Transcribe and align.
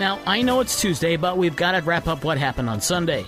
Now, 0.00 0.18
I 0.24 0.40
know 0.40 0.60
it's 0.60 0.80
Tuesday, 0.80 1.18
but 1.18 1.36
we've 1.36 1.54
got 1.54 1.72
to 1.72 1.82
wrap 1.82 2.08
up 2.08 2.24
what 2.24 2.38
happened 2.38 2.70
on 2.70 2.80
Sunday. 2.80 3.26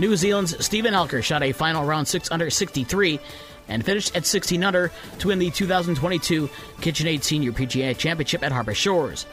New 0.00 0.16
Zealand's 0.16 0.62
Steven 0.62 0.92
Alker 0.92 1.22
shot 1.22 1.44
a 1.44 1.52
final 1.52 1.84
round 1.84 2.08
6 2.08 2.32
under 2.32 2.50
63 2.50 3.20
and 3.68 3.84
finished 3.84 4.16
at 4.16 4.26
16 4.26 4.64
under 4.64 4.90
to 5.20 5.28
win 5.28 5.38
the 5.38 5.50
2022 5.50 6.48
KitchenAid 6.80 7.22
Senior 7.22 7.52
PGA 7.52 7.96
Championship 7.96 8.42
at 8.42 8.50
Harbor 8.50 8.74
Shores. 8.74 9.24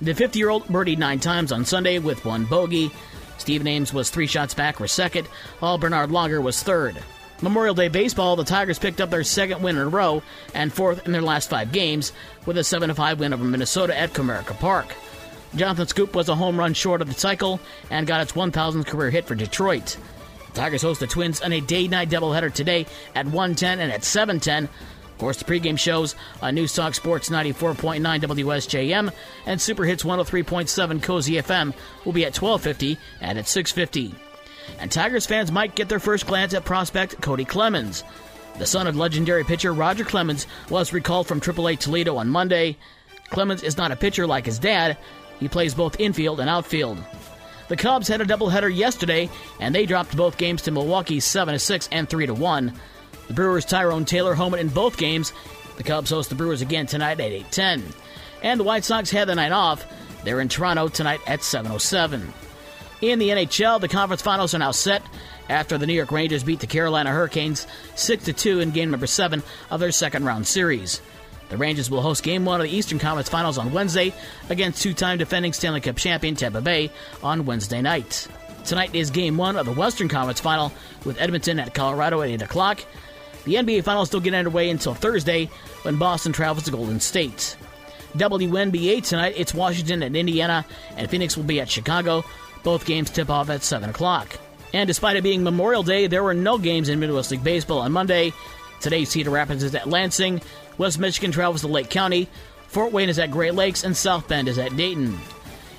The 0.00 0.14
50 0.14 0.40
year 0.40 0.48
old 0.50 0.66
birdied 0.66 0.98
nine 0.98 1.20
times 1.20 1.52
on 1.52 1.64
Sunday 1.64 2.00
with 2.00 2.24
one 2.24 2.44
bogey. 2.44 2.90
Stephen 3.38 3.68
Ames 3.68 3.94
was 3.94 4.10
three 4.10 4.26
shots 4.26 4.52
back 4.52 4.78
for 4.78 4.88
second, 4.88 5.28
while 5.60 5.78
Bernhard 5.78 6.10
Langer 6.10 6.42
was 6.42 6.60
third. 6.60 7.00
Memorial 7.40 7.76
Day 7.76 7.86
Baseball, 7.86 8.34
the 8.34 8.42
Tigers 8.42 8.80
picked 8.80 9.00
up 9.00 9.10
their 9.10 9.22
second 9.22 9.62
win 9.62 9.76
in 9.76 9.82
a 9.82 9.88
row 9.88 10.24
and 10.54 10.72
fourth 10.72 11.06
in 11.06 11.12
their 11.12 11.22
last 11.22 11.48
five 11.48 11.70
games 11.70 12.12
with 12.46 12.58
a 12.58 12.64
7 12.64 12.92
5 12.92 13.20
win 13.20 13.32
over 13.32 13.44
Minnesota 13.44 13.96
at 13.96 14.12
Comerica 14.12 14.58
Park. 14.58 14.92
Jonathan 15.56 15.86
Schoop 15.86 16.14
was 16.14 16.28
a 16.28 16.34
home 16.34 16.58
run 16.58 16.74
short 16.74 17.00
of 17.00 17.08
the 17.08 17.14
cycle 17.14 17.60
and 17.90 18.06
got 18.06 18.20
its 18.20 18.32
1,000th 18.32 18.86
career 18.86 19.10
hit 19.10 19.24
for 19.24 19.34
Detroit. 19.34 19.96
The 20.52 20.60
Tigers 20.60 20.82
host 20.82 21.00
the 21.00 21.06
Twins 21.06 21.40
on 21.40 21.52
a 21.52 21.60
day-night 21.60 22.10
doubleheader 22.10 22.52
today 22.52 22.86
at 23.14 23.26
1:10 23.26 23.80
and 23.80 23.90
at 23.90 24.04
7:10. 24.04 24.64
Of 24.64 25.18
course, 25.18 25.38
the 25.38 25.46
pregame 25.46 25.78
shows 25.78 26.14
on 26.42 26.54
News 26.54 26.74
Talk 26.74 26.94
Sports 26.94 27.30
94.9 27.30 28.20
WSJM 28.20 29.10
and 29.46 29.60
Super 29.60 29.84
Hits 29.84 30.04
103.7 30.04 31.00
Cozy 31.00 31.36
FM 31.36 31.72
will 32.04 32.12
be 32.12 32.26
at 32.26 32.34
12:50 32.34 32.98
and 33.22 33.38
at 33.38 33.48
6:50. 33.48 34.14
And 34.78 34.92
Tigers 34.92 35.24
fans 35.24 35.50
might 35.50 35.74
get 35.74 35.88
their 35.88 36.00
first 36.00 36.26
glance 36.26 36.52
at 36.52 36.66
prospect 36.66 37.20
Cody 37.22 37.46
Clemens. 37.46 38.04
The 38.58 38.66
son 38.66 38.86
of 38.86 38.96
legendary 38.96 39.44
pitcher 39.44 39.72
Roger 39.72 40.04
Clemens 40.04 40.46
was 40.68 40.92
recalled 40.92 41.26
from 41.26 41.40
AAA 41.40 41.76
Toledo 41.76 42.16
on 42.16 42.28
Monday. 42.28 42.76
Clemens 43.30 43.62
is 43.62 43.76
not 43.76 43.92
a 43.92 43.96
pitcher 43.96 44.26
like 44.26 44.46
his 44.46 44.58
dad, 44.58 44.96
he 45.38 45.48
plays 45.48 45.74
both 45.74 46.00
infield 46.00 46.40
and 46.40 46.48
outfield. 46.50 46.98
The 47.68 47.76
Cubs 47.76 48.08
had 48.08 48.20
a 48.20 48.24
doubleheader 48.24 48.74
yesterday, 48.74 49.28
and 49.60 49.74
they 49.74 49.86
dropped 49.86 50.16
both 50.16 50.38
games 50.38 50.62
to 50.62 50.70
Milwaukee 50.70 51.20
7 51.20 51.58
6 51.58 51.88
and 51.90 52.08
3 52.08 52.26
1. 52.30 52.72
The 53.28 53.34
Brewers' 53.34 53.64
Tyrone 53.64 54.04
Taylor 54.04 54.34
home 54.34 54.54
in 54.54 54.68
both 54.68 54.96
games. 54.96 55.32
The 55.76 55.82
Cubs 55.82 56.10
host 56.10 56.28
the 56.28 56.36
Brewers 56.36 56.62
again 56.62 56.86
tonight 56.86 57.20
at 57.20 57.32
8:10. 57.32 57.82
And 58.42 58.60
the 58.60 58.64
White 58.64 58.84
Sox 58.84 59.10
had 59.10 59.28
the 59.28 59.34
night 59.34 59.52
off. 59.52 59.84
They're 60.24 60.40
in 60.40 60.48
Toronto 60.48 60.88
tonight 60.88 61.20
at 61.26 61.42
7:07. 61.42 62.32
In 63.00 63.18
the 63.18 63.30
NHL, 63.30 63.80
the 63.80 63.88
conference 63.88 64.22
finals 64.22 64.54
are 64.54 64.58
now 64.58 64.70
set 64.70 65.02
after 65.48 65.76
the 65.76 65.86
New 65.86 65.92
York 65.92 66.12
Rangers 66.12 66.44
beat 66.44 66.60
the 66.60 66.66
Carolina 66.66 67.10
Hurricanes 67.10 67.66
6 67.94 68.30
2 68.32 68.60
in 68.60 68.70
game 68.70 68.90
number 68.90 69.06
7 69.06 69.42
of 69.70 69.80
their 69.80 69.92
second 69.92 70.24
round 70.24 70.46
series. 70.46 71.00
The 71.48 71.56
Rangers 71.56 71.90
will 71.90 72.02
host 72.02 72.22
Game 72.22 72.44
1 72.44 72.60
of 72.60 72.66
the 72.66 72.76
Eastern 72.76 72.98
Conference 72.98 73.28
Finals 73.28 73.58
on 73.58 73.72
Wednesday 73.72 74.12
against 74.48 74.82
two-time 74.82 75.18
defending 75.18 75.52
Stanley 75.52 75.80
Cup 75.80 75.96
champion 75.96 76.34
Tampa 76.34 76.60
Bay 76.60 76.90
on 77.22 77.46
Wednesday 77.46 77.80
night. 77.80 78.26
Tonight 78.64 78.94
is 78.94 79.10
Game 79.10 79.36
1 79.36 79.56
of 79.56 79.64
the 79.64 79.72
Western 79.72 80.08
Conference 80.08 80.40
Final 80.40 80.72
with 81.04 81.20
Edmonton 81.20 81.60
at 81.60 81.72
Colorado 81.72 82.20
at 82.22 82.30
8 82.30 82.42
o'clock. 82.42 82.80
The 83.44 83.54
NBA 83.54 83.84
Finals 83.84 84.10
don't 84.10 84.24
get 84.24 84.34
underway 84.34 84.70
until 84.70 84.92
Thursday 84.92 85.48
when 85.82 85.98
Boston 85.98 86.32
travels 86.32 86.64
to 86.64 86.72
Golden 86.72 86.98
State. 86.98 87.56
WNBA 88.16 89.04
tonight, 89.04 89.34
it's 89.36 89.54
Washington 89.54 90.02
at 90.02 90.16
Indiana, 90.16 90.66
and 90.96 91.08
Phoenix 91.08 91.36
will 91.36 91.44
be 91.44 91.60
at 91.60 91.70
Chicago. 91.70 92.24
Both 92.64 92.86
games 92.86 93.10
tip 93.10 93.30
off 93.30 93.50
at 93.50 93.62
7 93.62 93.88
o'clock. 93.90 94.36
And 94.72 94.88
despite 94.88 95.16
it 95.16 95.22
being 95.22 95.44
Memorial 95.44 95.84
Day, 95.84 96.08
there 96.08 96.24
were 96.24 96.34
no 96.34 96.58
games 96.58 96.88
in 96.88 96.98
Midwest 96.98 97.30
League 97.30 97.44
Baseball 97.44 97.78
on 97.78 97.92
Monday. 97.92 98.32
Today, 98.80 99.04
Cedar 99.04 99.30
Rapids 99.30 99.62
is 99.62 99.74
at 99.74 99.88
Lansing, 99.88 100.42
West 100.78 100.98
Michigan 100.98 101.32
travels 101.32 101.62
to 101.62 101.68
Lake 101.68 101.90
County, 101.90 102.28
Fort 102.68 102.92
Wayne 102.92 103.08
is 103.08 103.18
at 103.18 103.30
Great 103.30 103.54
Lakes, 103.54 103.84
and 103.84 103.96
South 103.96 104.28
Bend 104.28 104.48
is 104.48 104.58
at 104.58 104.76
Dayton. 104.76 105.18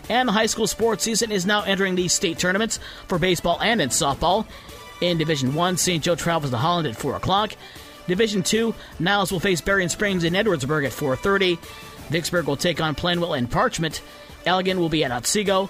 And 0.09 0.27
the 0.27 0.33
high 0.33 0.45
school 0.45 0.67
sports 0.67 1.03
season 1.03 1.31
is 1.31 1.45
now 1.45 1.61
entering 1.61 1.95
the 1.95 2.07
state 2.07 2.39
tournaments 2.39 2.79
for 3.07 3.19
baseball 3.19 3.59
and 3.61 3.81
in 3.81 3.89
softball. 3.89 4.47
In 5.01 5.17
Division 5.17 5.53
1, 5.53 5.77
St. 5.77 6.03
Joe 6.03 6.15
travels 6.15 6.51
to 6.51 6.57
Holland 6.57 6.87
at 6.87 6.95
4 6.95 7.17
o'clock. 7.17 7.53
Division 8.07 8.41
2, 8.41 8.73
Niles 8.99 9.31
will 9.31 9.39
face 9.39 9.61
Berrien 9.61 9.89
Springs 9.89 10.23
in 10.23 10.33
Edwardsburg 10.33 10.85
at 10.85 10.93
4.30. 10.93 11.59
Vicksburg 12.09 12.47
will 12.47 12.55
take 12.55 12.81
on 12.81 12.95
Plainwell 12.95 13.37
and 13.37 13.51
Parchment. 13.51 14.01
Allegan 14.45 14.77
will 14.77 14.89
be 14.89 15.03
at 15.03 15.11
Otsego. 15.11 15.69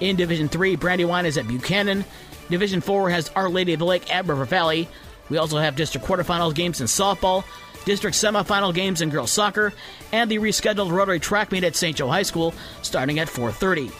In 0.00 0.14
Division 0.16 0.48
3, 0.48 0.76
Brandywine 0.76 1.26
is 1.26 1.38
at 1.38 1.48
Buchanan. 1.48 2.04
Division 2.50 2.82
4 2.82 3.10
has 3.10 3.30
Our 3.34 3.48
Lady 3.48 3.72
of 3.72 3.78
the 3.78 3.86
Lake 3.86 4.14
at 4.14 4.26
River 4.26 4.44
Valley. 4.44 4.86
We 5.30 5.38
also 5.38 5.58
have 5.58 5.76
district 5.76 6.06
quarterfinals 6.06 6.54
games 6.54 6.80
in 6.80 6.86
softball 6.86 7.44
district 7.88 8.18
semifinal 8.18 8.74
games 8.74 9.00
in 9.00 9.08
girls 9.08 9.30
soccer, 9.30 9.72
and 10.12 10.30
the 10.30 10.36
rescheduled 10.36 10.92
Rotary 10.92 11.18
track 11.18 11.50
meet 11.50 11.64
at 11.64 11.74
St. 11.74 11.96
Joe 11.96 12.08
High 12.08 12.22
School 12.22 12.52
starting 12.82 13.18
at 13.18 13.30
4:30. 13.30 13.90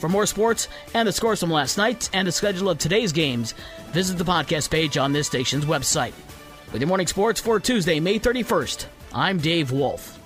For 0.00 0.08
more 0.10 0.26
sports 0.26 0.68
and 0.92 1.08
the 1.08 1.12
scores 1.12 1.40
from 1.40 1.50
last 1.50 1.78
night 1.78 2.10
and 2.12 2.28
the 2.28 2.32
schedule 2.32 2.68
of 2.68 2.76
today's 2.76 3.10
games, 3.10 3.54
visit 3.92 4.18
the 4.18 4.24
podcast 4.24 4.68
page 4.68 4.98
on 4.98 5.12
this 5.12 5.28
station's 5.28 5.64
website. 5.64 6.12
With 6.72 6.82
your 6.82 6.88
morning 6.88 7.06
sports 7.06 7.40
for 7.40 7.58
Tuesday, 7.58 8.00
May 8.00 8.18
31st, 8.18 8.84
I'm 9.14 9.38
Dave 9.38 9.72
Wolf. 9.72 10.21